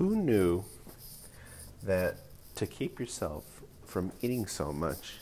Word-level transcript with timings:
Who 0.00 0.16
knew 0.16 0.64
that 1.82 2.16
to 2.54 2.66
keep 2.66 2.98
yourself 2.98 3.44
from 3.84 4.12
eating 4.22 4.46
so 4.46 4.72
much, 4.72 5.18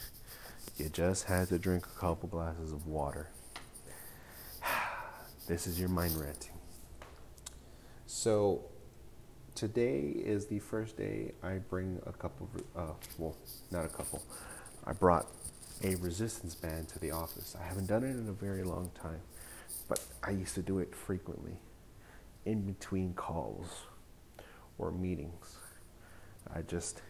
you 0.77 0.89
just 0.89 1.25
had 1.25 1.49
to 1.49 1.59
drink 1.59 1.85
a 1.85 1.99
couple 1.99 2.29
glasses 2.29 2.71
of 2.71 2.87
water? 2.87 3.29
This 5.49 5.67
is 5.67 5.81
your 5.81 5.89
mind 5.89 6.15
ranting. 6.15 6.53
So, 8.07 8.67
today 9.57 10.13
is 10.15 10.47
the 10.47 10.61
first 10.61 10.97
day 10.97 11.33
I 11.43 11.55
bring 11.55 12.01
a 12.07 12.13
couple, 12.13 12.49
uh, 12.77 12.93
well, 13.19 13.35
not 13.73 13.85
a 13.85 13.89
couple. 13.89 14.23
I 14.87 14.93
brought 14.93 15.27
a 15.83 15.97
resistance 15.97 16.55
band 16.55 16.89
to 16.91 17.01
the 17.01 17.11
office. 17.11 17.57
I 17.61 17.67
haven't 17.67 17.87
done 17.87 18.05
it 18.05 18.11
in 18.11 18.29
a 18.29 18.33
very 18.33 18.63
long 18.63 18.93
time, 18.95 19.23
but 19.89 19.99
I 20.23 20.31
used 20.31 20.55
to 20.55 20.63
do 20.63 20.79
it 20.79 20.95
frequently 20.95 21.57
in 22.45 22.63
between 22.63 23.15
calls 23.15 23.88
or 24.79 24.91
meetings. 24.91 25.57
I 26.55 26.63
just 26.63 27.03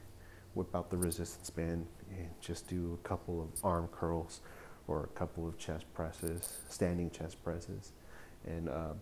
whip 0.55 0.75
out 0.75 0.91
the 0.91 0.97
resistance 0.97 1.51
band 1.51 1.87
and 2.11 2.29
just 2.41 2.69
do 2.69 2.99
a 3.03 3.09
couple 3.09 3.41
of 3.43 3.65
arm 3.65 3.89
curls 3.89 4.41
or 4.87 5.05
a 5.05 5.19
couple 5.19 5.47
of 5.47 5.59
chest 5.59 5.85
presses, 5.95 6.59
standing 6.69 7.11
chest 7.11 7.43
presses, 7.45 7.93
and 8.47 8.69
uh, 8.69 8.93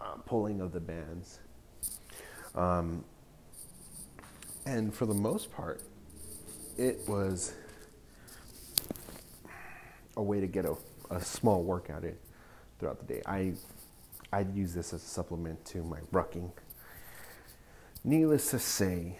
uh, 0.00 0.14
pulling 0.24 0.60
of 0.60 0.72
the 0.72 0.80
bands. 0.80 1.40
Um, 2.54 3.04
and 4.66 4.94
for 4.94 5.06
the 5.06 5.14
most 5.14 5.52
part, 5.52 5.82
it 6.78 7.00
was 7.06 7.52
a 10.16 10.22
way 10.22 10.40
to 10.40 10.46
get 10.46 10.64
a, 10.64 10.74
a 11.10 11.20
small 11.20 11.62
workout 11.62 12.04
in 12.04 12.16
throughout 12.78 12.98
the 12.98 13.14
day. 13.14 13.22
I 13.26 13.52
I'd 14.32 14.54
use 14.54 14.74
this 14.74 14.92
as 14.92 15.02
a 15.02 15.06
supplement 15.06 15.64
to 15.66 15.82
my 15.82 15.98
rucking. 16.12 16.50
Needless 18.02 18.50
to 18.50 18.58
say, 18.58 19.16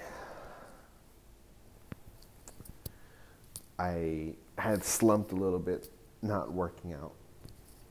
I 3.78 4.34
had 4.56 4.84
slumped 4.84 5.32
a 5.32 5.36
little 5.36 5.58
bit 5.58 5.88
not 6.22 6.52
working 6.52 6.92
out. 6.92 7.12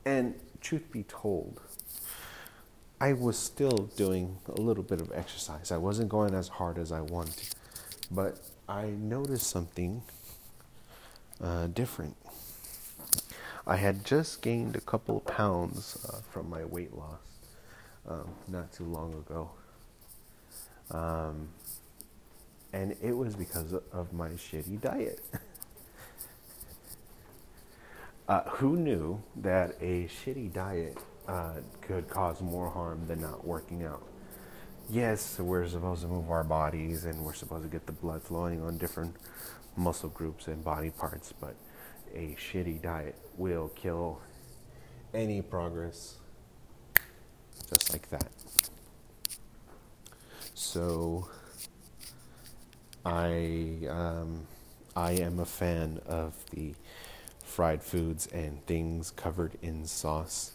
And 0.04 0.34
truth 0.60 0.90
be 0.90 1.04
told, 1.04 1.60
I 3.00 3.12
was 3.12 3.38
still 3.38 3.90
doing 3.96 4.38
a 4.48 4.60
little 4.60 4.82
bit 4.82 5.00
of 5.00 5.12
exercise. 5.12 5.70
I 5.70 5.76
wasn't 5.76 6.08
going 6.08 6.34
as 6.34 6.48
hard 6.48 6.78
as 6.78 6.92
I 6.92 7.00
wanted, 7.00 7.54
but 8.10 8.40
I 8.68 8.86
noticed 8.86 9.46
something 9.46 10.02
uh, 11.40 11.68
different. 11.68 12.16
I 13.66 13.76
had 13.76 14.04
just 14.04 14.42
gained 14.42 14.74
a 14.76 14.80
couple 14.80 15.16
of 15.18 15.24
pounds 15.26 16.04
uh, 16.08 16.20
from 16.30 16.50
my 16.50 16.64
weight 16.64 16.94
loss 16.94 17.20
um, 18.08 18.28
not 18.48 18.72
too 18.72 18.84
long 18.84 19.14
ago. 19.14 19.50
Um, 20.90 21.48
and 22.72 22.96
it 23.02 23.12
was 23.12 23.34
because 23.34 23.74
of 23.92 24.12
my 24.12 24.30
shitty 24.30 24.80
diet. 24.80 25.20
uh, 28.28 28.42
who 28.42 28.76
knew 28.76 29.22
that 29.36 29.76
a 29.80 30.08
shitty 30.08 30.52
diet 30.52 30.98
uh, 31.26 31.54
could 31.80 32.08
cause 32.08 32.40
more 32.40 32.68
harm 32.68 33.06
than 33.06 33.20
not 33.20 33.46
working 33.46 33.84
out? 33.84 34.02
Yes, 34.88 35.38
we're 35.38 35.66
supposed 35.68 36.02
to 36.02 36.08
move 36.08 36.30
our 36.30 36.44
bodies 36.44 37.04
and 37.04 37.24
we're 37.24 37.34
supposed 37.34 37.62
to 37.62 37.68
get 37.68 37.86
the 37.86 37.92
blood 37.92 38.22
flowing 38.22 38.62
on 38.62 38.78
different 38.78 39.14
muscle 39.76 40.08
groups 40.08 40.48
and 40.48 40.64
body 40.64 40.90
parts, 40.90 41.32
but 41.40 41.54
a 42.14 42.36
shitty 42.38 42.82
diet 42.82 43.16
will 43.36 43.68
kill 43.68 44.20
any 45.14 45.42
progress 45.42 46.16
just 47.68 47.92
like 47.92 48.08
that. 48.10 48.28
So 50.72 51.26
I 53.04 53.88
um, 53.88 54.46
I 54.94 55.10
am 55.14 55.40
a 55.40 55.44
fan 55.44 56.00
of 56.06 56.32
the 56.52 56.74
fried 57.42 57.82
foods 57.82 58.28
and 58.28 58.64
things 58.66 59.10
covered 59.10 59.58
in 59.62 59.84
sauce. 59.84 60.52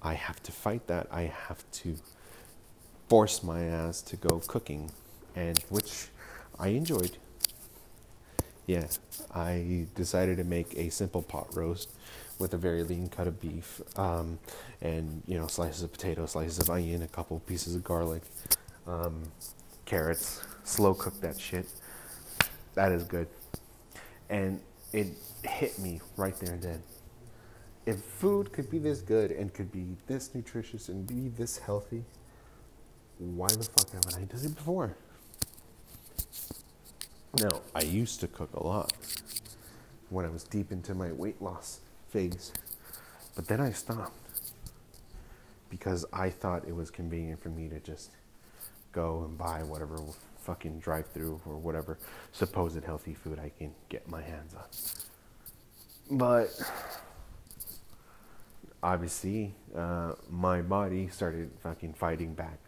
I 0.00 0.14
have 0.14 0.40
to 0.44 0.52
fight 0.52 0.86
that. 0.86 1.08
I 1.10 1.22
have 1.22 1.68
to 1.82 1.96
force 3.08 3.42
my 3.42 3.64
ass 3.64 4.00
to 4.02 4.16
go 4.16 4.40
cooking, 4.46 4.92
and 5.34 5.58
which 5.70 6.06
I 6.56 6.68
enjoyed. 6.68 7.16
Yeah, 8.68 8.86
I 9.34 9.88
decided 9.96 10.36
to 10.36 10.44
make 10.44 10.76
a 10.76 10.88
simple 10.90 11.22
pot 11.22 11.56
roast 11.56 11.88
with 12.38 12.54
a 12.54 12.58
very 12.58 12.84
lean 12.84 13.08
cut 13.08 13.26
of 13.26 13.40
beef, 13.40 13.80
um, 13.98 14.38
and 14.80 15.24
you 15.26 15.36
know 15.36 15.48
slices 15.48 15.82
of 15.82 15.90
potato, 15.90 16.26
slices 16.26 16.60
of 16.60 16.70
onion, 16.70 17.02
a 17.02 17.08
couple 17.08 17.40
pieces 17.40 17.74
of 17.74 17.82
garlic, 17.82 18.22
um, 18.88 19.22
carrots. 19.84 20.42
Slow 20.64 20.94
cook 20.94 21.20
that 21.20 21.38
shit. 21.38 21.66
That 22.74 22.92
is 22.92 23.04
good, 23.04 23.28
and 24.28 24.60
it 24.92 25.08
hit 25.42 25.78
me 25.78 26.00
right 26.16 26.34
there 26.38 26.54
and 26.54 26.62
then. 26.62 26.82
If 27.86 28.00
food 28.00 28.52
could 28.52 28.70
be 28.70 28.78
this 28.78 29.00
good 29.00 29.30
and 29.30 29.52
could 29.52 29.72
be 29.72 29.96
this 30.06 30.34
nutritious 30.34 30.88
and 30.88 31.06
be 31.06 31.28
this 31.28 31.58
healthy, 31.58 32.04
why 33.18 33.48
the 33.48 33.64
fuck 33.64 33.90
haven't 33.90 34.14
I 34.14 34.24
done 34.24 34.44
it 34.44 34.54
before? 34.54 34.94
Now, 37.40 37.62
I 37.74 37.82
used 37.82 38.20
to 38.20 38.28
cook 38.28 38.52
a 38.54 38.62
lot 38.62 38.92
when 40.10 40.24
I 40.24 40.28
was 40.28 40.44
deep 40.44 40.70
into 40.70 40.94
my 40.94 41.12
weight 41.12 41.40
loss 41.40 41.80
phase, 42.10 42.52
but 43.34 43.48
then 43.48 43.60
I 43.60 43.72
stopped 43.72 44.16
because 45.70 46.04
I 46.12 46.30
thought 46.30 46.66
it 46.66 46.74
was 46.74 46.90
convenient 46.90 47.42
for 47.42 47.48
me 47.48 47.68
to 47.68 47.80
just 47.80 48.10
go 48.98 49.22
and 49.24 49.38
buy 49.38 49.62
whatever 49.62 49.96
fucking 50.40 50.80
drive 50.80 51.06
through 51.06 51.40
or 51.46 51.56
whatever 51.56 51.98
supposed 52.32 52.82
healthy 52.82 53.14
food 53.14 53.38
I 53.38 53.52
can 53.56 53.72
get 53.88 54.08
my 54.08 54.20
hands 54.20 54.54
on. 54.54 56.18
But 56.18 56.48
obviously, 58.82 59.54
uh, 59.76 60.14
my 60.28 60.62
body 60.62 61.08
started 61.08 61.50
fucking 61.62 61.94
fighting 61.94 62.34
back. 62.34 62.58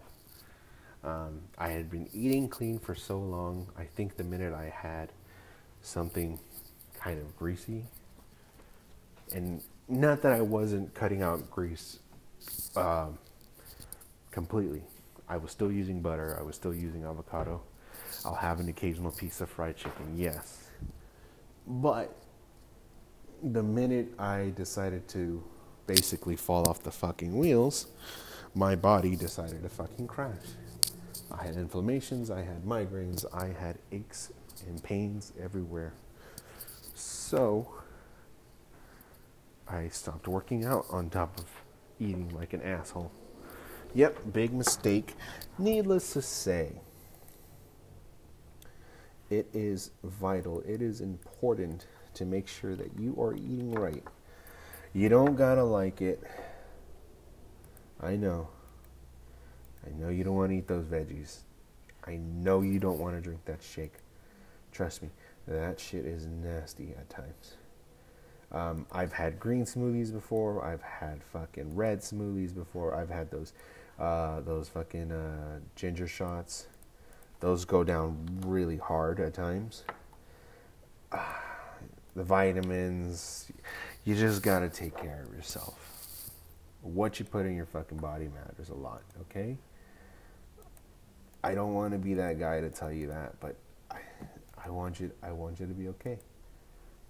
Um, 1.02 1.40
I 1.58 1.70
had 1.70 1.90
been 1.90 2.08
eating 2.12 2.48
clean 2.48 2.78
for 2.78 2.94
so 2.94 3.18
long. 3.18 3.66
I 3.76 3.84
think 3.84 4.16
the 4.16 4.24
minute 4.24 4.54
I 4.54 4.68
had 4.68 5.10
something 5.82 6.38
kind 6.94 7.18
of 7.18 7.36
greasy, 7.36 7.86
and 9.32 9.62
not 9.88 10.22
that 10.22 10.32
I 10.32 10.42
wasn't 10.42 10.94
cutting 10.94 11.22
out 11.22 11.50
grease 11.50 11.98
um, 12.76 13.18
completely. 14.30 14.82
I 15.30 15.36
was 15.36 15.52
still 15.52 15.70
using 15.70 16.00
butter. 16.02 16.36
I 16.38 16.42
was 16.42 16.56
still 16.56 16.74
using 16.74 17.04
avocado. 17.04 17.62
I'll 18.24 18.34
have 18.34 18.58
an 18.58 18.68
occasional 18.68 19.12
piece 19.12 19.40
of 19.40 19.48
fried 19.48 19.76
chicken, 19.76 20.14
yes. 20.16 20.70
But 21.68 22.16
the 23.40 23.62
minute 23.62 24.12
I 24.18 24.52
decided 24.56 25.06
to 25.10 25.42
basically 25.86 26.34
fall 26.34 26.68
off 26.68 26.82
the 26.82 26.90
fucking 26.90 27.38
wheels, 27.38 27.86
my 28.56 28.74
body 28.74 29.14
decided 29.14 29.62
to 29.62 29.68
fucking 29.68 30.08
crash. 30.08 30.42
I 31.30 31.44
had 31.44 31.54
inflammations, 31.54 32.28
I 32.32 32.42
had 32.42 32.64
migraines, 32.64 33.24
I 33.32 33.56
had 33.58 33.78
aches 33.92 34.32
and 34.66 34.82
pains 34.82 35.32
everywhere. 35.40 35.94
So 36.94 37.72
I 39.68 39.88
stopped 39.90 40.26
working 40.26 40.64
out 40.64 40.86
on 40.90 41.08
top 41.08 41.38
of 41.38 41.44
eating 42.00 42.30
like 42.34 42.52
an 42.52 42.62
asshole. 42.62 43.12
Yep, 43.94 44.32
big 44.32 44.52
mistake. 44.52 45.14
Needless 45.58 46.12
to 46.12 46.22
say, 46.22 46.80
it 49.28 49.48
is 49.52 49.90
vital, 50.04 50.62
it 50.66 50.80
is 50.80 51.00
important 51.00 51.86
to 52.14 52.24
make 52.24 52.46
sure 52.46 52.76
that 52.76 52.98
you 52.98 53.20
are 53.20 53.34
eating 53.34 53.72
right. 53.72 54.04
You 54.92 55.08
don't 55.08 55.36
gotta 55.36 55.64
like 55.64 56.00
it. 56.00 56.22
I 58.00 58.16
know. 58.16 58.48
I 59.86 59.90
know 59.98 60.08
you 60.08 60.24
don't 60.24 60.36
want 60.36 60.50
to 60.50 60.56
eat 60.56 60.68
those 60.68 60.84
veggies. 60.84 61.40
I 62.06 62.16
know 62.16 62.62
you 62.62 62.78
don't 62.78 62.98
want 62.98 63.16
to 63.16 63.20
drink 63.20 63.44
that 63.44 63.62
shake. 63.62 63.94
Trust 64.72 65.02
me, 65.02 65.10
that 65.46 65.80
shit 65.80 66.06
is 66.06 66.26
nasty 66.26 66.94
at 66.98 67.08
times. 67.10 67.56
Um, 68.52 68.86
I've 68.90 69.12
had 69.12 69.38
green 69.38 69.64
smoothies 69.64 70.12
before. 70.12 70.64
I've 70.64 70.82
had 70.82 71.22
fucking 71.22 71.76
red 71.76 72.00
smoothies 72.00 72.54
before. 72.54 72.94
I've 72.94 73.10
had 73.10 73.30
those, 73.30 73.52
uh, 74.00 74.40
those 74.40 74.68
fucking 74.68 75.12
uh, 75.12 75.60
ginger 75.76 76.08
shots. 76.08 76.66
Those 77.40 77.64
go 77.64 77.84
down 77.84 78.26
really 78.46 78.78
hard 78.78 79.20
at 79.20 79.34
times. 79.34 79.84
Uh, 81.12 81.18
the 82.16 82.24
vitamins, 82.24 83.52
you 84.04 84.16
just 84.16 84.42
gotta 84.42 84.68
take 84.68 84.96
care 84.96 85.24
of 85.28 85.34
yourself. 85.34 85.78
What 86.82 87.18
you 87.18 87.26
put 87.26 87.46
in 87.46 87.54
your 87.54 87.66
fucking 87.66 87.98
body 87.98 88.28
matters 88.28 88.70
a 88.70 88.74
lot, 88.74 89.02
okay? 89.20 89.56
I 91.44 91.54
don't 91.54 91.74
want 91.74 91.92
to 91.92 91.98
be 91.98 92.14
that 92.14 92.38
guy 92.38 92.60
to 92.60 92.70
tell 92.70 92.92
you 92.92 93.06
that, 93.08 93.38
but 93.38 93.56
I, 93.90 93.98
I 94.62 94.70
want 94.70 94.98
you. 94.98 95.10
I 95.22 95.32
want 95.32 95.60
you 95.60 95.66
to 95.66 95.74
be 95.74 95.88
okay. 95.88 96.18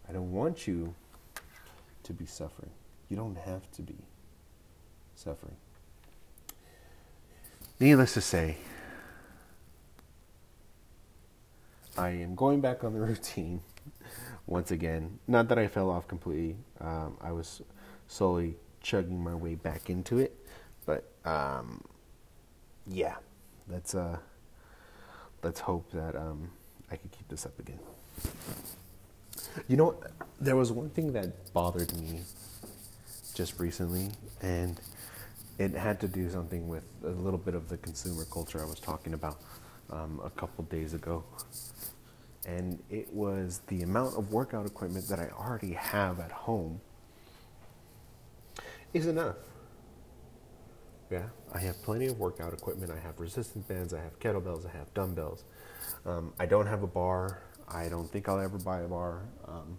I 0.08 0.12
don't 0.12 0.32
want 0.32 0.66
you 0.66 0.94
to 2.02 2.12
be 2.12 2.26
suffering. 2.26 2.70
You 3.08 3.16
don't 3.16 3.36
have 3.38 3.70
to 3.72 3.82
be 3.82 3.96
suffering. 5.14 5.56
Needless 7.80 8.12
to 8.12 8.20
say, 8.20 8.58
I 11.96 12.10
am 12.10 12.34
going 12.34 12.60
back 12.60 12.84
on 12.84 12.92
the 12.92 13.00
routine 13.06 13.62
once 14.46 14.70
again. 14.70 15.18
Not 15.26 15.48
that 15.48 15.58
I 15.58 15.66
fell 15.66 15.88
off 15.88 16.06
completely. 16.06 16.56
Um, 16.78 17.16
I 17.22 17.32
was 17.32 17.62
slowly 18.06 18.56
chugging 18.82 19.24
my 19.24 19.34
way 19.34 19.54
back 19.54 19.88
into 19.88 20.18
it, 20.18 20.36
but 20.84 21.10
um, 21.24 21.82
yeah, 22.86 23.14
let's 23.66 23.94
uh, 23.94 24.18
let's 25.42 25.60
hope 25.60 25.90
that 25.92 26.14
um, 26.16 26.50
I 26.90 26.96
can 26.96 27.08
keep 27.08 27.28
this 27.28 27.46
up 27.46 27.58
again. 27.58 27.78
You 29.68 29.78
know, 29.78 29.94
there 30.38 30.54
was 30.54 30.70
one 30.70 30.90
thing 30.90 31.14
that 31.14 31.54
bothered 31.54 31.96
me 31.96 32.20
just 33.32 33.58
recently, 33.58 34.10
and 34.42 34.78
it 35.60 35.74
had 35.74 36.00
to 36.00 36.08
do 36.08 36.30
something 36.30 36.68
with 36.68 36.84
a 37.04 37.10
little 37.10 37.38
bit 37.38 37.54
of 37.54 37.68
the 37.68 37.76
consumer 37.76 38.24
culture 38.24 38.62
I 38.62 38.64
was 38.64 38.80
talking 38.80 39.12
about 39.12 39.42
um, 39.90 40.18
a 40.24 40.30
couple 40.30 40.64
days 40.64 40.94
ago. 40.94 41.22
And 42.46 42.82
it 42.88 43.12
was 43.12 43.60
the 43.66 43.82
amount 43.82 44.16
of 44.16 44.32
workout 44.32 44.64
equipment 44.64 45.06
that 45.08 45.18
I 45.18 45.28
already 45.28 45.74
have 45.74 46.18
at 46.18 46.32
home 46.32 46.80
is 48.94 49.06
enough. 49.06 49.36
Yeah, 51.10 51.24
I 51.52 51.58
have 51.58 51.82
plenty 51.82 52.06
of 52.06 52.18
workout 52.18 52.54
equipment. 52.54 52.90
I 52.90 52.98
have 52.98 53.20
resistance 53.20 53.66
bands, 53.66 53.92
I 53.92 54.00
have 54.00 54.18
kettlebells, 54.18 54.64
I 54.66 54.74
have 54.78 54.92
dumbbells. 54.94 55.44
Um, 56.06 56.32
I 56.40 56.46
don't 56.46 56.66
have 56.66 56.82
a 56.82 56.86
bar. 56.86 57.42
I 57.68 57.90
don't 57.90 58.10
think 58.10 58.30
I'll 58.30 58.40
ever 58.40 58.56
buy 58.56 58.80
a 58.80 58.88
bar. 58.88 59.20
Um, 59.46 59.76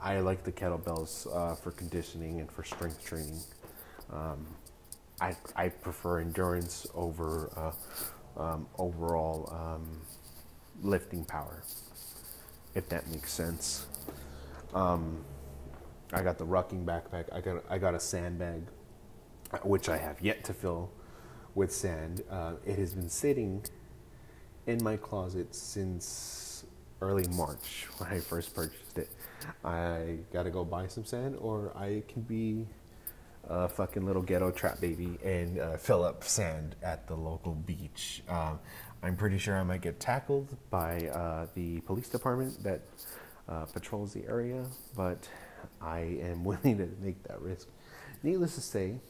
I 0.00 0.20
like 0.20 0.44
the 0.44 0.52
kettlebells 0.52 1.26
uh, 1.34 1.56
for 1.56 1.72
conditioning 1.72 2.38
and 2.38 2.48
for 2.52 2.62
strength 2.62 3.04
training. 3.04 3.40
Um, 4.12 4.46
I, 5.22 5.36
I 5.54 5.68
prefer 5.68 6.18
endurance 6.18 6.84
over 6.94 7.52
uh, 7.56 8.42
um, 8.42 8.66
overall 8.76 9.48
um, 9.52 10.00
lifting 10.82 11.24
power, 11.24 11.62
if 12.74 12.88
that 12.88 13.08
makes 13.08 13.32
sense. 13.32 13.86
Um, 14.74 15.24
I 16.12 16.22
got 16.22 16.38
the 16.38 16.44
rucking 16.44 16.84
backpack. 16.84 17.32
I 17.32 17.40
got 17.40 17.64
I 17.70 17.78
got 17.78 17.94
a 17.94 18.00
sandbag, 18.00 18.62
which 19.62 19.88
I 19.88 19.96
have 19.96 20.20
yet 20.20 20.42
to 20.44 20.52
fill 20.52 20.90
with 21.54 21.72
sand. 21.72 22.24
Uh, 22.28 22.54
it 22.66 22.76
has 22.78 22.92
been 22.92 23.08
sitting 23.08 23.64
in 24.66 24.82
my 24.82 24.96
closet 24.96 25.54
since 25.54 26.64
early 27.00 27.28
March 27.28 27.86
when 27.98 28.10
I 28.10 28.18
first 28.18 28.56
purchased 28.56 28.98
it. 28.98 29.10
I 29.64 30.18
got 30.32 30.44
to 30.44 30.50
go 30.50 30.64
buy 30.64 30.88
some 30.88 31.04
sand, 31.04 31.36
or 31.40 31.76
I 31.76 32.02
can 32.08 32.22
be 32.22 32.66
a 33.44 33.68
fucking 33.68 34.04
little 34.04 34.22
ghetto 34.22 34.50
trap 34.50 34.80
baby 34.80 35.18
and 35.24 35.58
uh, 35.58 35.76
fill 35.76 36.04
up 36.04 36.24
sand 36.24 36.76
at 36.82 37.06
the 37.06 37.16
local 37.16 37.54
beach. 37.54 38.22
Um, 38.28 38.60
I'm 39.02 39.16
pretty 39.16 39.38
sure 39.38 39.56
I 39.56 39.62
might 39.64 39.80
get 39.80 39.98
tackled 39.98 40.56
by 40.70 41.08
uh, 41.08 41.46
the 41.54 41.80
police 41.80 42.08
department 42.08 42.62
that 42.62 42.82
uh, 43.48 43.64
patrols 43.66 44.12
the 44.12 44.24
area, 44.26 44.64
but 44.96 45.28
I 45.80 46.18
am 46.22 46.44
willing 46.44 46.78
to 46.78 46.88
make 47.00 47.22
that 47.24 47.40
risk. 47.40 47.68
Needless 48.22 48.54
to 48.54 48.60
say, 48.60 49.00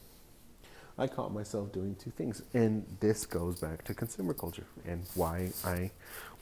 I 0.97 1.07
caught 1.07 1.33
myself 1.33 1.71
doing 1.71 1.95
two 1.95 2.11
things, 2.11 2.43
and 2.53 2.85
this 2.99 3.25
goes 3.25 3.59
back 3.59 3.83
to 3.85 3.93
consumer 3.93 4.33
culture 4.33 4.65
and 4.85 5.03
why 5.15 5.51
I 5.63 5.91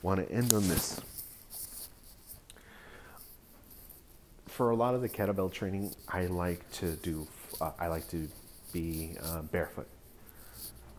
want 0.02 0.26
to 0.26 0.34
end 0.34 0.52
on 0.52 0.68
this. 0.68 1.00
For 4.46 4.70
a 4.70 4.76
lot 4.76 4.94
of 4.94 5.00
the 5.00 5.08
kettlebell 5.08 5.50
training, 5.50 5.94
I 6.08 6.26
like 6.26 6.70
to 6.72 6.92
do. 6.96 7.26
Uh, 7.60 7.70
I 7.78 7.88
like 7.88 8.08
to 8.10 8.28
be 8.72 9.16
uh, 9.22 9.42
barefoot. 9.42 9.88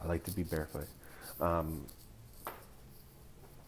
I 0.03 0.07
like 0.07 0.23
to 0.25 0.31
be 0.31 0.43
barefoot. 0.43 0.87
Um, 1.39 1.85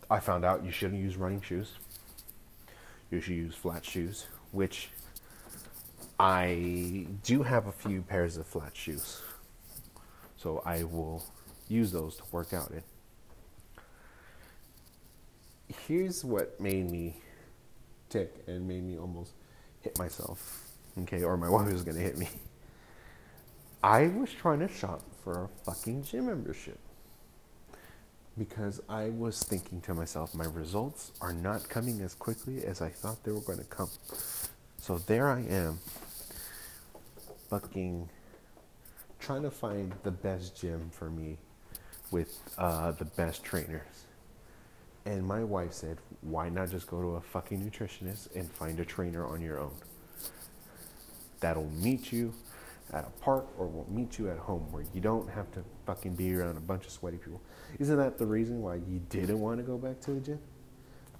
I 0.09 0.19
found 0.19 0.45
out 0.45 0.63
you 0.63 0.71
shouldn't 0.71 1.01
use 1.01 1.15
running 1.17 1.41
shoes. 1.41 1.71
You 3.11 3.21
should 3.21 3.35
use 3.35 3.55
flat 3.55 3.85
shoes, 3.85 4.27
which 4.51 4.89
I 6.19 7.07
do 7.23 7.43
have 7.43 7.67
a 7.67 7.71
few 7.71 8.01
pairs 8.01 8.37
of 8.37 8.45
flat 8.45 8.75
shoes. 8.75 9.21
So 10.37 10.61
I 10.65 10.83
will 10.83 11.23
use 11.67 11.91
those 11.91 12.17
to 12.17 12.23
work 12.31 12.53
out 12.53 12.71
in. 12.71 12.83
Here's 15.87 16.23
what 16.23 16.59
made 16.61 16.89
me 16.89 17.17
tick 18.09 18.33
and 18.47 18.67
made 18.67 18.83
me 18.83 18.97
almost 18.97 19.33
hit 19.81 19.97
myself. 19.97 20.61
Okay, 20.99 21.23
or 21.23 21.35
my 21.37 21.49
wife 21.49 21.71
was 21.71 21.83
gonna 21.83 21.99
hit 21.99 22.17
me. 22.17 22.29
I 23.85 24.07
was 24.07 24.31
trying 24.31 24.61
to 24.61 24.67
shop 24.67 25.03
for 25.23 25.43
a 25.43 25.47
fucking 25.63 26.05
gym 26.05 26.25
membership 26.25 26.79
because 28.35 28.81
I 28.89 29.11
was 29.11 29.43
thinking 29.43 29.79
to 29.81 29.93
myself, 29.93 30.33
my 30.33 30.45
results 30.45 31.11
are 31.21 31.33
not 31.33 31.69
coming 31.69 32.01
as 32.01 32.15
quickly 32.15 32.65
as 32.65 32.81
I 32.81 32.89
thought 32.89 33.23
they 33.23 33.31
were 33.31 33.41
going 33.41 33.59
to 33.59 33.65
come. 33.65 33.89
So 34.77 34.97
there 34.97 35.29
I 35.29 35.41
am, 35.41 35.77
fucking 37.51 38.09
trying 39.19 39.43
to 39.43 39.51
find 39.51 39.93
the 40.01 40.09
best 40.09 40.59
gym 40.59 40.89
for 40.91 41.11
me 41.11 41.37
with 42.09 42.39
uh, 42.57 42.89
the 42.93 43.05
best 43.05 43.43
trainers. 43.43 44.05
And 45.05 45.23
my 45.23 45.43
wife 45.43 45.73
said, 45.73 45.99
why 46.21 46.49
not 46.49 46.71
just 46.71 46.87
go 46.87 47.03
to 47.03 47.09
a 47.17 47.21
fucking 47.21 47.69
nutritionist 47.69 48.35
and 48.35 48.49
find 48.49 48.79
a 48.79 48.85
trainer 48.85 49.27
on 49.27 49.41
your 49.41 49.59
own? 49.59 49.75
That'll 51.39 51.69
meet 51.69 52.11
you 52.11 52.33
at 52.95 53.03
a 53.03 53.21
park 53.21 53.45
or 53.57 53.67
we'll 53.67 53.85
meet 53.89 54.17
you 54.17 54.29
at 54.29 54.37
home 54.37 54.71
where 54.71 54.85
you 54.93 55.01
don't 55.01 55.29
have 55.29 55.51
to 55.51 55.63
fucking 55.85 56.15
be 56.15 56.33
around 56.33 56.55
a 56.55 56.61
bunch 56.61 56.85
of 56.85 56.91
sweaty 56.91 57.17
people. 57.17 57.41
Isn't 57.77 57.97
that 57.97 58.17
the 58.17 58.25
reason 58.25 58.61
why 58.61 58.75
you 58.75 59.01
didn't 59.09 59.39
want 59.39 59.57
to 59.57 59.63
go 59.63 59.77
back 59.77 59.99
to 60.01 60.11
the 60.11 60.21
gym? 60.21 60.39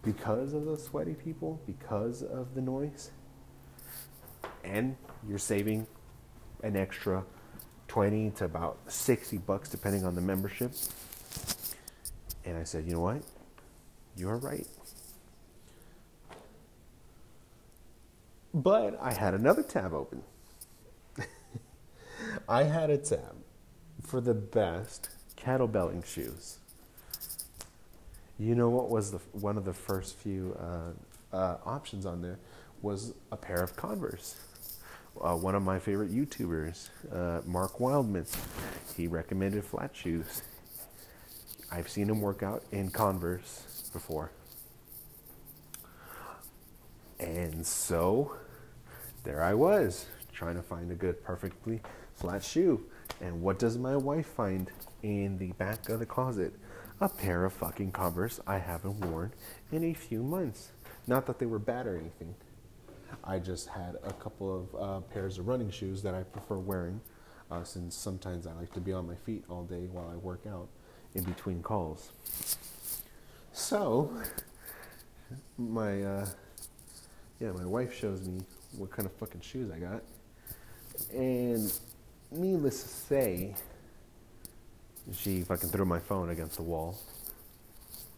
Because 0.02 0.54
of 0.54 0.66
the 0.66 0.78
sweaty 0.78 1.14
people? 1.14 1.60
Because 1.68 2.24
of 2.24 2.56
the 2.56 2.62
noise? 2.62 3.12
And 4.64 4.96
you're 5.28 5.38
saving 5.38 5.86
an 6.64 6.78
extra 6.78 7.26
20 7.90 8.32
to 8.32 8.46
about 8.46 8.80
60 8.88 9.38
bucks 9.40 9.68
depending 9.68 10.06
on 10.06 10.16
the 10.16 10.22
membership. 10.22 10.72
And 12.46 12.58
I 12.58 12.64
said, 12.64 12.86
you 12.86 12.94
know 12.94 13.02
what? 13.02 13.22
You're 14.16 14.38
right. 14.38 14.68
But 18.54 18.98
I 19.02 19.12
had 19.12 19.34
another 19.34 19.64
tab 19.64 19.94
open. 19.94 20.24
I 22.48 22.64
had 22.64 22.92
a 22.92 22.98
tab 22.98 23.36
for 24.04 24.22
the 24.22 24.36
best 24.36 25.10
kettlebelling 25.36 26.06
shoes. 26.06 26.60
You 28.38 28.54
know 28.54 28.70
what 28.70 28.90
was 28.90 29.12
the 29.12 29.18
one 29.32 29.58
of 29.58 29.66
the 29.66 29.74
first 29.74 30.16
few 30.18 30.56
uh, 30.60 31.36
uh, 31.36 31.58
options 31.66 32.06
on 32.06 32.22
there 32.22 32.38
was 32.82 33.14
a 33.32 33.38
pair 33.38 33.64
of 33.64 33.76
Converse. 33.76 34.36
Uh, 35.20 35.36
one 35.36 35.56
of 35.56 35.64
my 35.64 35.80
favorite 35.80 36.12
YouTubers, 36.12 36.90
uh, 37.12 37.42
Mark 37.46 37.80
Wildman, 37.80 38.26
he 38.96 39.08
recommended 39.08 39.64
flat 39.64 39.96
shoes. 39.96 40.44
I've 41.72 41.90
seen 41.90 42.10
him 42.10 42.22
work 42.22 42.44
out 42.44 42.64
in 42.72 42.92
Converse 42.92 43.90
before. 43.92 44.32
And 47.20 47.66
so 47.66 48.36
there 49.24 49.42
I 49.42 49.54
was, 49.54 50.06
trying 50.34 50.56
to 50.58 50.62
find 50.62 50.92
a 50.92 50.96
good, 50.96 51.24
perfectly 51.24 51.82
flat 52.16 52.44
shoe. 52.44 52.86
And 53.22 53.42
what 53.42 53.60
does 53.60 53.78
my 53.78 53.96
wife 53.96 54.28
find 54.28 54.72
in 55.04 55.38
the 55.38 55.52
back 55.54 55.90
of 55.90 56.00
the 56.00 56.06
closet? 56.06 56.54
A 57.00 57.10
pair 57.10 57.46
of 57.46 57.54
fucking 57.54 57.92
Converse 57.92 58.40
I 58.48 58.58
haven't 58.58 59.00
worn 59.06 59.34
in 59.72 59.84
a 59.84 59.94
few 59.94 60.24
months. 60.24 60.72
Not 61.08 61.26
that 61.28 61.40
they 61.40 61.46
were 61.46 61.60
bad 61.60 61.88
or 61.88 61.98
anything. 61.98 62.36
I 63.24 63.40
just 63.40 63.68
had 63.68 63.96
a 64.04 64.14
couple 64.14 64.68
of 64.74 64.82
uh, 64.82 65.00
pairs 65.02 65.38
of 65.38 65.48
running 65.48 65.70
shoes 65.70 66.02
that 66.04 66.14
I 66.14 66.24
prefer 66.24 66.58
wearing, 66.58 67.02
uh, 67.52 67.64
since 67.64 67.96
sometimes 67.96 68.48
I 68.48 68.54
like 68.54 68.74
to 68.74 68.80
be 68.80 68.94
on 68.94 69.08
my 69.08 69.16
feet 69.16 69.44
all 69.50 69.64
day 69.64 69.88
while 69.92 70.10
I 70.12 70.16
work 70.16 70.42
out 70.48 70.68
in 71.14 71.24
between 71.24 71.62
calls. 71.62 72.12
So, 73.54 74.12
my 75.58 76.04
uh, 76.04 76.28
yeah, 77.40 77.52
my 77.52 77.66
wife 77.66 77.94
shows 77.94 78.22
me 78.22 78.42
what 78.78 78.92
kind 78.92 79.06
of 79.06 79.14
fucking 79.14 79.42
shoes 79.42 79.72
I 79.72 79.80
got, 79.80 80.04
and 81.14 81.72
needless 82.32 82.82
to 82.84 82.90
say, 82.90 83.56
she 85.14 85.42
fucking 85.42 85.70
threw 85.70 85.86
my 85.86 86.00
phone 86.00 86.30
against 86.30 86.58
the 86.58 86.64
wall. 86.64 86.98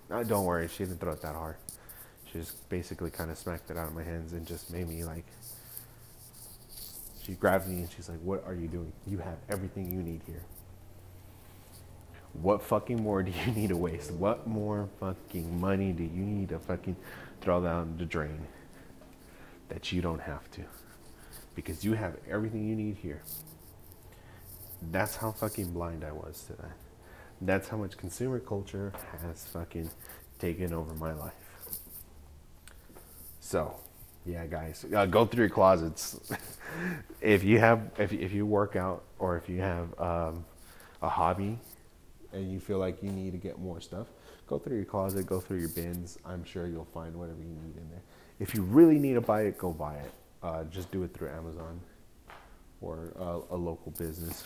Don't 0.09 0.45
worry, 0.45 0.67
she 0.67 0.85
didn't 0.85 0.99
throw 0.99 1.13
it 1.13 1.21
that 1.21 1.35
hard. 1.35 1.57
She 2.31 2.39
just 2.39 2.69
basically 2.69 3.09
kind 3.11 3.29
of 3.31 3.37
smacked 3.37 3.69
it 3.69 3.77
out 3.77 3.87
of 3.87 3.95
my 3.95 4.03
hands 4.03 4.33
and 4.33 4.45
just 4.45 4.71
made 4.71 4.87
me 4.87 5.03
like. 5.03 5.25
She 7.23 7.33
grabbed 7.33 7.67
me 7.67 7.79
and 7.79 7.89
she's 7.91 8.07
like, 8.07 8.19
What 8.19 8.43
are 8.47 8.53
you 8.53 8.67
doing? 8.67 8.93
You 9.05 9.17
have 9.17 9.37
everything 9.49 9.91
you 9.91 10.01
need 10.01 10.21
here. 10.25 10.43
What 12.41 12.61
fucking 12.61 13.01
more 13.01 13.23
do 13.23 13.31
you 13.45 13.51
need 13.51 13.69
to 13.69 13.77
waste? 13.77 14.11
What 14.11 14.47
more 14.47 14.87
fucking 14.99 15.59
money 15.59 15.91
do 15.91 16.03
you 16.03 16.23
need 16.23 16.49
to 16.49 16.59
fucking 16.59 16.95
throw 17.41 17.61
down 17.61 17.95
the 17.97 18.05
drain 18.05 18.47
that 19.69 19.91
you 19.91 20.01
don't 20.01 20.21
have 20.21 20.49
to? 20.51 20.61
Because 21.55 21.83
you 21.83 21.93
have 21.93 22.15
everything 22.29 22.67
you 22.67 22.75
need 22.75 22.97
here. 23.01 23.21
That's 24.81 25.15
how 25.15 25.31
fucking 25.31 25.71
blind 25.73 26.03
I 26.03 26.11
was 26.11 26.43
to 26.47 26.53
that. 26.53 26.71
That's 27.41 27.67
how 27.67 27.77
much 27.77 27.97
consumer 27.97 28.39
culture 28.39 28.93
has 29.21 29.45
fucking 29.45 29.89
taken 30.39 30.73
over 30.73 30.93
my 30.95 31.13
life. 31.13 31.33
So, 33.39 33.75
yeah, 34.25 34.45
guys, 34.45 34.85
uh, 34.93 35.05
go 35.05 35.25
through 35.25 35.45
your 35.45 35.49
closets. 35.49 36.19
if 37.21 37.43
you 37.43 37.59
have, 37.59 37.91
if 37.97 38.11
if 38.11 38.33
you 38.33 38.45
work 38.45 38.75
out 38.75 39.03
or 39.19 39.37
if 39.37 39.47
you 39.47 39.61
have 39.61 39.99
um, 39.99 40.45
a 41.01 41.09
hobby 41.09 41.57
and 42.33 42.51
you 42.51 42.59
feel 42.59 42.77
like 42.77 43.01
you 43.01 43.09
need 43.09 43.31
to 43.31 43.37
get 43.37 43.59
more 43.59 43.79
stuff, 43.79 44.07
go 44.47 44.59
through 44.59 44.75
your 44.75 44.85
closet, 44.85 45.25
go 45.25 45.39
through 45.39 45.59
your 45.59 45.69
bins. 45.69 46.17
I'm 46.25 46.43
sure 46.43 46.67
you'll 46.67 46.85
find 46.85 47.15
whatever 47.15 47.39
you 47.39 47.49
need 47.49 47.77
in 47.77 47.89
there. 47.89 48.01
If 48.39 48.53
you 48.53 48.63
really 48.63 48.99
need 48.99 49.13
to 49.13 49.21
buy 49.21 49.43
it, 49.43 49.57
go 49.57 49.71
buy 49.71 49.95
it. 49.95 50.11
Uh, 50.43 50.63
just 50.65 50.91
do 50.91 51.03
it 51.03 51.13
through 51.13 51.29
Amazon 51.29 51.79
or 52.81 53.13
uh, 53.19 53.55
a 53.55 53.57
local 53.57 53.91
business. 53.97 54.45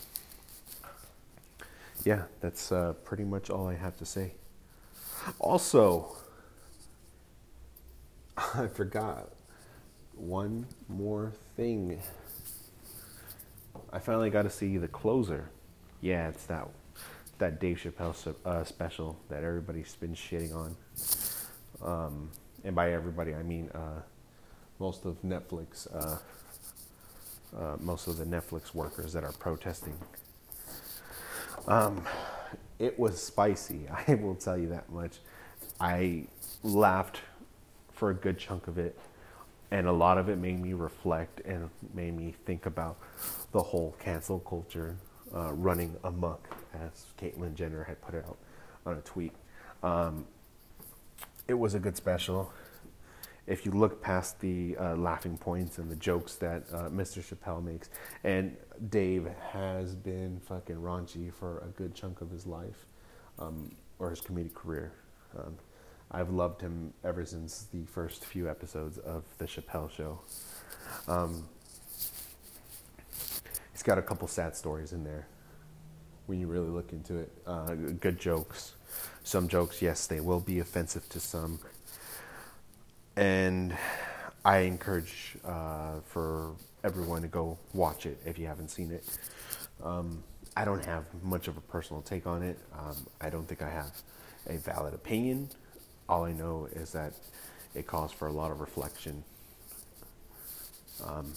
Yeah, 2.03 2.23
that's 2.39 2.71
uh, 2.71 2.93
pretty 3.03 3.23
much 3.23 3.49
all 3.49 3.67
I 3.67 3.75
have 3.75 3.95
to 3.97 4.05
say. 4.05 4.33
Also, 5.39 6.15
I 8.37 8.67
forgot 8.67 9.29
one 10.15 10.65
more 10.87 11.33
thing. 11.55 12.01
I 13.93 13.99
finally 13.99 14.29
got 14.29 14.43
to 14.43 14.49
see 14.49 14.77
the 14.77 14.87
closer. 14.87 15.49
Yeah, 16.01 16.29
it's 16.29 16.45
that 16.45 16.67
that 17.37 17.59
Dave 17.59 17.77
Chappelle 17.77 18.35
uh, 18.45 18.63
special 18.63 19.19
that 19.29 19.43
everybody's 19.43 19.95
been 19.95 20.13
shitting 20.13 20.55
on. 20.55 20.75
Um, 21.81 22.29
and 22.63 22.75
by 22.75 22.93
everybody, 22.93 23.33
I 23.33 23.41
mean 23.41 23.69
uh, 23.73 24.01
most 24.79 25.05
of 25.05 25.21
Netflix, 25.23 25.87
uh, 25.93 26.17
uh 27.57 27.77
most 27.79 28.07
of 28.07 28.17
the 28.17 28.25
Netflix 28.25 28.75
workers 28.75 29.13
that 29.13 29.23
are 29.23 29.33
protesting. 29.33 29.97
Um, 31.67 32.03
it 32.79 32.97
was 32.97 33.21
spicy. 33.21 33.87
I 34.07 34.15
will 34.15 34.35
tell 34.35 34.57
you 34.57 34.69
that 34.69 34.91
much. 34.91 35.19
I 35.79 36.25
laughed 36.63 37.21
for 37.93 38.09
a 38.09 38.13
good 38.13 38.37
chunk 38.37 38.67
of 38.67 38.77
it. 38.77 38.97
And 39.69 39.87
a 39.87 39.91
lot 39.91 40.17
of 40.17 40.27
it 40.27 40.37
made 40.37 40.59
me 40.59 40.73
reflect 40.73 41.39
and 41.45 41.69
made 41.93 42.17
me 42.17 42.35
think 42.45 42.65
about 42.65 42.97
the 43.53 43.61
whole 43.61 43.95
cancel 43.99 44.39
culture 44.39 44.97
uh, 45.33 45.53
running 45.53 45.95
amok, 46.03 46.57
as 46.73 47.05
Caitlyn 47.17 47.55
Jenner 47.55 47.85
had 47.85 48.01
put 48.01 48.15
it 48.15 48.25
out 48.27 48.37
on 48.85 48.97
a 48.97 49.01
tweet. 49.01 49.31
Um, 49.81 50.25
it 51.47 51.53
was 51.53 51.73
a 51.73 51.79
good 51.79 51.95
special. 51.95 52.51
If 53.47 53.65
you 53.65 53.71
look 53.71 54.01
past 54.01 54.39
the 54.39 54.77
uh, 54.77 54.95
laughing 54.95 55.37
points 55.37 55.77
and 55.77 55.89
the 55.89 55.95
jokes 55.95 56.35
that 56.35 56.63
uh, 56.71 56.89
Mr. 56.89 57.21
Chappelle 57.23 57.63
makes, 57.63 57.89
and 58.23 58.55
Dave 58.89 59.27
has 59.51 59.95
been 59.95 60.39
fucking 60.39 60.75
raunchy 60.75 61.33
for 61.33 61.59
a 61.59 61.67
good 61.67 61.95
chunk 61.95 62.21
of 62.21 62.29
his 62.29 62.45
life 62.45 62.85
um, 63.39 63.75
or 63.99 64.09
his 64.11 64.21
comedic 64.21 64.53
career. 64.53 64.93
Um, 65.37 65.57
I've 66.11 66.29
loved 66.29 66.61
him 66.61 66.93
ever 67.03 67.25
since 67.25 67.67
the 67.71 67.83
first 67.85 68.25
few 68.25 68.49
episodes 68.49 68.97
of 68.99 69.23
the 69.37 69.45
Chappelle 69.45 69.89
Show. 69.89 70.19
Um, 71.07 71.47
he's 73.71 73.83
got 73.83 73.97
a 73.97 74.01
couple 74.01 74.27
sad 74.27 74.55
stories 74.55 74.91
in 74.91 75.03
there 75.03 75.27
when 76.27 76.39
you 76.39 76.47
really 76.47 76.69
look 76.69 76.91
into 76.91 77.17
it. 77.17 77.31
Uh, 77.47 77.73
good 77.75 78.19
jokes. 78.19 78.73
Some 79.23 79.47
jokes, 79.47 79.81
yes, 79.81 80.07
they 80.07 80.19
will 80.19 80.39
be 80.41 80.59
offensive 80.59 81.07
to 81.09 81.19
some. 81.19 81.59
And 83.15 83.75
I 84.45 84.59
encourage 84.59 85.37
uh, 85.45 85.99
for 86.05 86.53
everyone 86.83 87.21
to 87.21 87.27
go 87.27 87.57
watch 87.73 88.05
it 88.05 88.19
if 88.25 88.39
you 88.39 88.47
haven't 88.47 88.69
seen 88.69 88.91
it. 88.91 89.03
Um, 89.83 90.23
I 90.55 90.65
don't 90.65 90.85
have 90.85 91.05
much 91.23 91.47
of 91.47 91.57
a 91.57 91.61
personal 91.61 92.01
take 92.01 92.25
on 92.25 92.43
it. 92.43 92.57
Um, 92.77 92.95
I 93.19 93.29
don't 93.29 93.47
think 93.47 93.61
I 93.61 93.69
have 93.69 93.91
a 94.47 94.57
valid 94.57 94.93
opinion 94.93 95.49
all 96.11 96.25
I 96.25 96.33
know 96.33 96.67
is 96.73 96.91
that 96.91 97.13
it 97.73 97.87
calls 97.87 98.11
for 98.11 98.27
a 98.27 98.33
lot 98.33 98.51
of 98.51 98.59
reflection 98.59 99.23
um, 101.07 101.33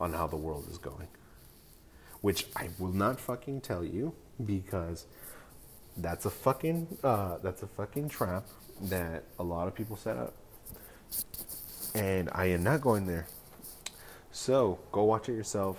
on 0.00 0.12
how 0.12 0.26
the 0.26 0.36
world 0.36 0.66
is 0.68 0.78
going. 0.78 1.06
Which 2.20 2.46
I 2.56 2.70
will 2.78 2.92
not 2.92 3.20
fucking 3.20 3.60
tell 3.60 3.84
you 3.84 4.14
because 4.44 5.06
that's 6.02 6.26
a 6.26 6.30
fucking 6.30 6.98
uh, 7.02 7.38
that's 7.38 7.62
a 7.62 7.66
fucking 7.66 8.08
trap 8.08 8.46
that 8.82 9.24
a 9.38 9.42
lot 9.42 9.68
of 9.68 9.74
people 9.74 9.96
set 9.96 10.16
up, 10.16 10.34
and 11.94 12.28
I 12.32 12.46
am 12.46 12.62
not 12.62 12.80
going 12.80 13.06
there. 13.06 13.26
So 14.32 14.78
go 14.92 15.04
watch 15.04 15.28
it 15.28 15.32
yourself. 15.34 15.78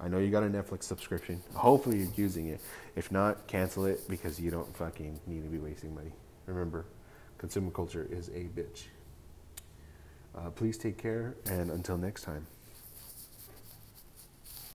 I 0.00 0.08
know 0.08 0.18
you 0.18 0.30
got 0.30 0.42
a 0.42 0.48
Netflix 0.48 0.84
subscription. 0.84 1.42
Hopefully 1.54 1.98
you're 1.98 2.12
using 2.16 2.48
it. 2.48 2.60
If 2.96 3.10
not, 3.12 3.46
cancel 3.46 3.86
it 3.86 4.08
because 4.08 4.40
you 4.40 4.50
don't 4.50 4.76
fucking 4.76 5.20
need 5.26 5.42
to 5.42 5.48
be 5.48 5.58
wasting 5.58 5.94
money. 5.94 6.12
Remember, 6.46 6.84
consumer 7.38 7.70
culture 7.70 8.06
is 8.10 8.28
a 8.28 8.48
bitch. 8.58 8.84
Uh, 10.36 10.50
please 10.50 10.76
take 10.76 10.98
care, 10.98 11.36
and 11.46 11.70
until 11.70 11.96
next 11.96 12.22
time. 12.22 12.46